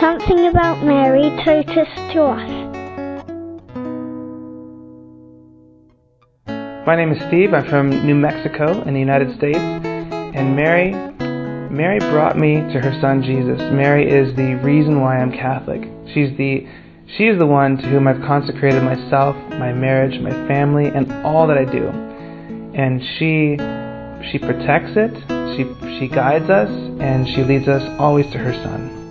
[0.00, 2.50] Something about Mary Totus Tuus.
[6.84, 7.54] My name is Steve.
[7.54, 9.56] I'm from New Mexico in the United States.
[9.56, 10.90] And Mary,
[11.70, 13.60] Mary brought me to her son Jesus.
[13.72, 15.82] Mary is the reason why I'm Catholic.
[16.12, 16.66] She's the
[17.16, 21.46] she is the one to whom I've consecrated myself, my marriage, my family, and all
[21.46, 21.86] that I do.
[22.74, 23.56] And she
[24.32, 25.14] she protects it,
[25.56, 26.68] she she guides us,
[27.00, 29.03] and she leads us always to her son.